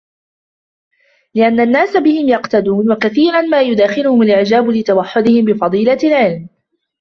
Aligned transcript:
لِأَنَّ 1.35 1.59
النَّاسَ 1.59 1.97
بِهِمْ 1.97 2.29
يَقْتَدُونَ 2.29 2.91
وَكَثِيرًا 2.91 3.41
مَا 3.41 3.61
يُدَاخِلُهُمْ 3.61 4.21
الْإِعْجَابُ 4.21 4.67
لِتَوَحُّدِهِمْ 4.69 5.45
بِفَضِيلَةِ 5.45 5.99
الْعِلْمِ 6.03 6.49